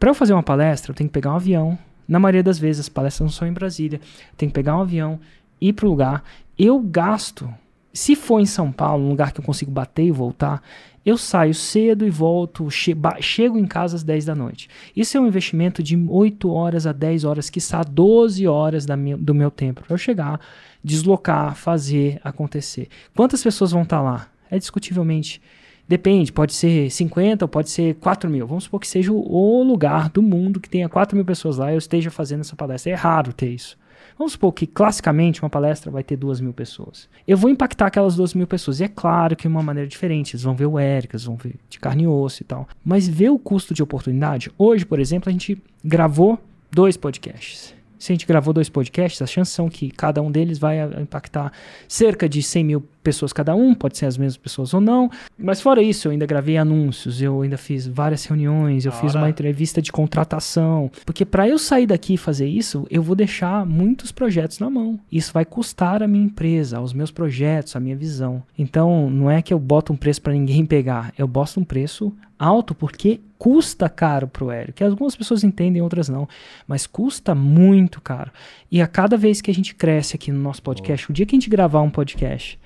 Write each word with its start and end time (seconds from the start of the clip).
Para 0.00 0.08
eu 0.08 0.14
fazer 0.14 0.32
uma 0.32 0.42
palestra, 0.42 0.92
eu 0.92 0.96
tenho 0.96 1.10
que 1.10 1.12
pegar 1.12 1.32
um 1.32 1.36
avião. 1.36 1.78
Na 2.08 2.18
maioria 2.18 2.42
das 2.42 2.58
vezes, 2.58 2.80
as 2.80 2.88
palestras 2.88 3.20
não 3.20 3.28
são 3.30 3.46
em 3.46 3.52
Brasília. 3.52 4.00
Eu 4.02 4.34
tenho 4.34 4.50
que 4.50 4.54
pegar 4.54 4.74
um 4.78 4.80
avião, 4.80 5.20
ir 5.60 5.74
para 5.74 5.84
o 5.84 5.90
lugar. 5.90 6.24
Eu 6.58 6.80
gasto, 6.80 7.52
se 7.92 8.16
for 8.16 8.40
em 8.40 8.46
São 8.46 8.72
Paulo, 8.72 9.04
um 9.04 9.10
lugar 9.10 9.30
que 9.30 9.40
eu 9.40 9.44
consigo 9.44 9.70
bater 9.70 10.06
e 10.06 10.10
voltar, 10.10 10.62
eu 11.04 11.18
saio 11.18 11.52
cedo 11.52 12.06
e 12.06 12.10
volto, 12.10 12.70
che 12.70 12.96
chego 13.20 13.58
em 13.58 13.66
casa 13.66 13.94
às 13.96 14.02
10 14.02 14.24
da 14.24 14.34
noite. 14.34 14.70
Isso 14.96 15.18
é 15.18 15.20
um 15.20 15.26
investimento 15.26 15.82
de 15.82 15.94
8 15.96 16.50
horas 16.50 16.86
a 16.86 16.92
10 16.92 17.24
horas, 17.24 17.50
que 17.50 17.58
está 17.58 17.82
12 17.82 18.46
horas 18.46 18.86
do 18.86 19.34
meu 19.34 19.50
tempo 19.50 19.82
para 19.82 19.92
eu 19.92 19.98
chegar, 19.98 20.40
deslocar, 20.82 21.54
fazer 21.54 22.18
acontecer. 22.24 22.88
Quantas 23.14 23.42
pessoas 23.42 23.70
vão 23.70 23.82
estar 23.82 23.98
tá 23.98 24.02
lá? 24.02 24.28
É 24.50 24.58
discutivelmente. 24.58 25.42
Depende, 25.90 26.32
pode 26.32 26.54
ser 26.54 26.88
50 26.88 27.44
ou 27.44 27.48
pode 27.48 27.68
ser 27.68 27.96
4 27.96 28.30
mil. 28.30 28.46
Vamos 28.46 28.62
supor 28.62 28.78
que 28.78 28.86
seja 28.86 29.12
o 29.12 29.64
lugar 29.64 30.08
do 30.08 30.22
mundo 30.22 30.60
que 30.60 30.70
tenha 30.70 30.88
4 30.88 31.16
mil 31.16 31.24
pessoas 31.24 31.56
lá 31.56 31.72
e 31.72 31.74
eu 31.74 31.78
esteja 31.78 32.12
fazendo 32.12 32.42
essa 32.42 32.54
palestra. 32.54 32.92
É 32.92 32.94
raro 32.94 33.32
ter 33.32 33.48
isso. 33.48 33.76
Vamos 34.16 34.34
supor 34.34 34.52
que, 34.52 34.68
classicamente, 34.68 35.42
uma 35.42 35.50
palestra 35.50 35.90
vai 35.90 36.04
ter 36.04 36.14
duas 36.14 36.40
mil 36.40 36.52
pessoas. 36.52 37.08
Eu 37.26 37.36
vou 37.36 37.50
impactar 37.50 37.86
aquelas 37.88 38.14
duas 38.14 38.34
mil 38.34 38.46
pessoas. 38.46 38.78
E 38.78 38.84
é 38.84 38.88
claro 38.88 39.34
que 39.34 39.42
de 39.42 39.48
uma 39.48 39.64
maneira 39.64 39.88
diferente. 39.88 40.36
Eles 40.36 40.44
vão 40.44 40.54
ver 40.54 40.66
o 40.66 40.78
Eric, 40.78 41.12
eles 41.12 41.24
vão 41.24 41.34
ver 41.34 41.56
de 41.68 41.80
carne 41.80 42.04
e 42.04 42.06
osso 42.06 42.40
e 42.40 42.44
tal. 42.44 42.68
Mas 42.84 43.08
ver 43.08 43.30
o 43.30 43.38
custo 43.38 43.74
de 43.74 43.82
oportunidade. 43.82 44.48
Hoje, 44.56 44.86
por 44.86 45.00
exemplo, 45.00 45.28
a 45.28 45.32
gente 45.32 45.60
gravou 45.84 46.38
dois 46.70 46.96
podcasts 46.96 47.74
se 48.00 48.10
a 48.10 48.14
gente 48.14 48.26
gravou 48.26 48.54
dois 48.54 48.70
podcasts, 48.70 49.20
as 49.20 49.30
chances 49.30 49.54
são 49.54 49.68
que 49.68 49.90
cada 49.90 50.22
um 50.22 50.30
deles 50.30 50.58
vai 50.58 50.82
impactar 51.00 51.52
cerca 51.86 52.26
de 52.26 52.42
100 52.42 52.64
mil 52.64 52.82
pessoas 53.02 53.32
cada 53.32 53.54
um, 53.54 53.74
pode 53.74 53.98
ser 53.98 54.06
as 54.06 54.16
mesmas 54.16 54.38
pessoas 54.38 54.72
ou 54.72 54.80
não. 54.80 55.10
Mas 55.38 55.60
fora 55.60 55.82
isso, 55.82 56.08
eu 56.08 56.12
ainda 56.12 56.24
gravei 56.24 56.56
anúncios, 56.56 57.20
eu 57.20 57.42
ainda 57.42 57.58
fiz 57.58 57.86
várias 57.86 58.24
reuniões, 58.24 58.86
eu 58.86 58.92
fiz 58.92 59.14
uma 59.14 59.28
entrevista 59.28 59.82
de 59.82 59.92
contratação. 59.92 60.90
Porque 61.04 61.24
para 61.26 61.46
eu 61.46 61.58
sair 61.58 61.86
daqui 61.86 62.14
e 62.14 62.18
fazer 62.18 62.46
isso, 62.46 62.86
eu 62.90 63.02
vou 63.02 63.14
deixar 63.14 63.66
muitos 63.66 64.10
projetos 64.10 64.58
na 64.58 64.70
mão. 64.70 64.98
Isso 65.12 65.32
vai 65.32 65.44
custar 65.44 66.02
a 66.02 66.08
minha 66.08 66.24
empresa, 66.24 66.78
aos 66.78 66.94
meus 66.94 67.10
projetos, 67.10 67.76
a 67.76 67.80
minha 67.80 67.96
visão. 67.96 68.42
Então, 68.58 69.10
não 69.10 69.30
é 69.30 69.42
que 69.42 69.52
eu 69.52 69.58
boto 69.58 69.92
um 69.92 69.96
preço 69.96 70.22
para 70.22 70.32
ninguém 70.32 70.64
pegar, 70.64 71.12
eu 71.18 71.28
boto 71.28 71.60
um 71.60 71.64
preço 71.64 72.12
alto 72.38 72.74
porque 72.74 73.20
custa 73.40 73.88
caro 73.88 74.28
para 74.28 74.44
o 74.44 74.52
Hélio, 74.52 74.74
que 74.74 74.84
algumas 74.84 75.16
pessoas 75.16 75.42
entendem, 75.42 75.80
outras 75.80 76.10
não, 76.10 76.28
mas 76.68 76.86
custa 76.86 77.34
muito 77.34 77.98
caro. 77.98 78.30
E 78.70 78.82
a 78.82 78.86
cada 78.86 79.16
vez 79.16 79.40
que 79.40 79.50
a 79.50 79.54
gente 79.54 79.74
cresce 79.74 80.14
aqui 80.14 80.30
no 80.30 80.38
nosso 80.38 80.62
podcast, 80.62 81.06
oh. 81.08 81.10
o 81.10 81.14
dia 81.14 81.24
que 81.24 81.34
a 81.34 81.38
gente 81.38 81.48
gravar 81.48 81.80
um 81.80 81.88
podcast 81.88 82.60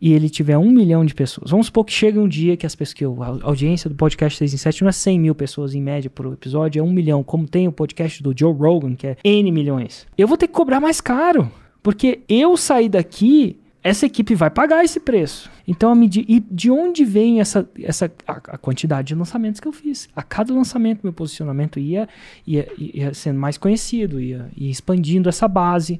e 0.00 0.12
ele 0.12 0.30
tiver 0.30 0.56
um 0.56 0.70
milhão 0.70 1.04
de 1.04 1.16
pessoas, 1.16 1.50
vamos 1.50 1.66
supor 1.66 1.84
que 1.84 1.92
chega 1.92 2.20
um 2.20 2.28
dia 2.28 2.56
que 2.56 2.64
as 2.64 2.76
pessoas, 2.76 2.94
que 2.94 3.04
a 3.04 3.08
audiência 3.42 3.90
do 3.90 3.96
podcast 3.96 4.38
6 4.38 4.54
em 4.54 4.56
7 4.56 4.82
não 4.82 4.88
é 4.88 4.92
100 4.92 5.18
mil 5.18 5.34
pessoas 5.34 5.74
em 5.74 5.82
média 5.82 6.08
por 6.08 6.32
episódio, 6.32 6.78
é 6.78 6.82
um 6.82 6.92
milhão, 6.92 7.24
como 7.24 7.48
tem 7.48 7.66
o 7.66 7.72
podcast 7.72 8.22
do 8.22 8.32
Joe 8.34 8.54
Rogan, 8.54 8.94
que 8.94 9.08
é 9.08 9.16
N 9.24 9.50
milhões. 9.50 10.06
Eu 10.16 10.28
vou 10.28 10.36
ter 10.36 10.46
que 10.46 10.54
cobrar 10.54 10.78
mais 10.78 11.00
caro, 11.00 11.50
porque 11.82 12.20
eu 12.28 12.56
sair 12.56 12.88
daqui 12.88 13.58
essa 13.82 14.04
equipe 14.04 14.34
vai 14.34 14.50
pagar 14.50 14.84
esse 14.84 15.00
preço. 15.00 15.50
Então, 15.66 15.90
a 15.90 15.94
medir, 15.94 16.24
e 16.28 16.40
de 16.40 16.70
onde 16.70 17.04
vem 17.04 17.40
essa, 17.40 17.68
essa 17.82 18.12
a, 18.26 18.32
a, 18.32 18.58
quantidade 18.58 19.08
de 19.08 19.14
lançamentos 19.14 19.60
que 19.60 19.66
eu 19.66 19.72
fiz? 19.72 20.08
A 20.14 20.22
cada 20.22 20.52
lançamento, 20.52 21.00
meu 21.02 21.12
posicionamento 21.12 21.78
ia, 21.78 22.08
ia, 22.46 22.68
ia 22.76 23.14
sendo 23.14 23.38
mais 23.38 23.56
conhecido, 23.56 24.20
ia, 24.20 24.50
ia 24.54 24.70
expandindo 24.70 25.28
essa 25.28 25.48
base, 25.48 25.98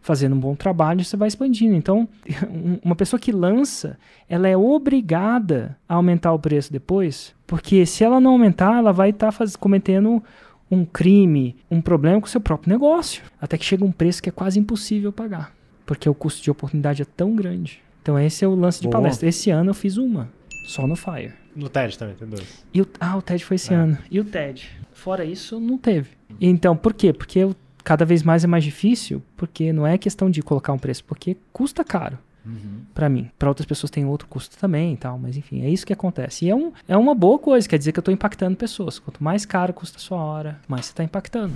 fazendo 0.00 0.34
um 0.34 0.40
bom 0.40 0.56
trabalho, 0.56 1.04
você 1.04 1.16
vai 1.16 1.28
expandindo. 1.28 1.74
Então, 1.76 2.08
uma 2.82 2.96
pessoa 2.96 3.20
que 3.20 3.30
lança, 3.30 3.96
ela 4.28 4.48
é 4.48 4.56
obrigada 4.56 5.78
a 5.88 5.94
aumentar 5.94 6.32
o 6.32 6.38
preço 6.38 6.72
depois, 6.72 7.32
porque 7.46 7.86
se 7.86 8.02
ela 8.02 8.20
não 8.20 8.32
aumentar, 8.32 8.78
ela 8.78 8.92
vai 8.92 9.10
estar 9.10 9.32
tá 9.32 9.44
cometendo 9.58 10.22
um 10.68 10.84
crime, 10.84 11.56
um 11.70 11.80
problema 11.80 12.20
com 12.20 12.26
o 12.26 12.30
seu 12.30 12.40
próprio 12.40 12.72
negócio, 12.72 13.22
até 13.40 13.56
que 13.56 13.64
chega 13.64 13.84
um 13.84 13.92
preço 13.92 14.22
que 14.22 14.28
é 14.28 14.32
quase 14.32 14.58
impossível 14.58 15.12
pagar 15.12 15.59
porque 15.90 16.08
o 16.08 16.14
custo 16.14 16.40
de 16.40 16.48
oportunidade 16.48 17.02
é 17.02 17.04
tão 17.04 17.34
grande. 17.34 17.82
Então 18.00 18.16
esse 18.16 18.44
é 18.44 18.48
o 18.48 18.54
lance 18.54 18.80
de 18.80 18.86
Boa. 18.86 19.02
palestra. 19.02 19.28
Esse 19.28 19.50
ano 19.50 19.70
eu 19.70 19.74
fiz 19.74 19.96
uma, 19.96 20.28
só 20.64 20.86
no 20.86 20.94
Fire. 20.94 21.32
No 21.56 21.68
TED 21.68 21.98
também, 21.98 22.14
tem 22.14 22.28
dois. 22.28 22.64
E 22.72 22.80
o, 22.80 22.86
ah, 23.00 23.16
o 23.16 23.22
TED 23.22 23.44
foi 23.44 23.56
esse 23.56 23.74
é. 23.74 23.76
ano. 23.76 23.98
E 24.08 24.20
o 24.20 24.24
TED? 24.24 24.70
Fora 24.92 25.24
isso, 25.24 25.58
não 25.58 25.76
teve. 25.76 26.10
Então, 26.40 26.76
por 26.76 26.94
quê? 26.94 27.12
Porque 27.12 27.40
eu, 27.40 27.56
cada 27.82 28.04
vez 28.04 28.22
mais 28.22 28.44
é 28.44 28.46
mais 28.46 28.62
difícil, 28.62 29.20
porque 29.36 29.72
não 29.72 29.84
é 29.84 29.98
questão 29.98 30.30
de 30.30 30.42
colocar 30.42 30.72
um 30.72 30.78
preço, 30.78 31.02
porque 31.02 31.36
custa 31.52 31.82
caro. 31.82 32.16
Uhum. 32.46 32.84
para 32.94 33.08
mim. 33.08 33.28
Para 33.38 33.50
outras 33.50 33.66
pessoas 33.66 33.90
tem 33.90 34.06
outro 34.06 34.26
custo 34.26 34.56
também 34.56 34.94
e 34.94 34.96
tal, 34.96 35.18
mas 35.18 35.36
enfim, 35.36 35.62
é 35.62 35.68
isso 35.68 35.84
que 35.84 35.92
acontece. 35.92 36.46
E 36.46 36.50
é, 36.50 36.54
um, 36.54 36.72
é 36.88 36.96
uma 36.96 37.14
boa 37.14 37.38
coisa, 37.38 37.68
quer 37.68 37.76
dizer 37.76 37.92
que 37.92 37.98
eu 37.98 38.00
estou 38.00 38.14
impactando 38.14 38.56
pessoas. 38.56 38.98
Quanto 38.98 39.22
mais 39.22 39.44
caro 39.44 39.74
custa 39.74 39.98
a 39.98 40.00
sua 40.00 40.18
hora, 40.18 40.58
mais 40.66 40.86
você 40.86 40.92
está 40.92 41.04
impactando. 41.04 41.52